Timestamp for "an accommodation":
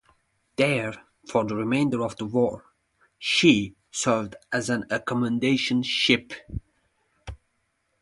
4.67-5.83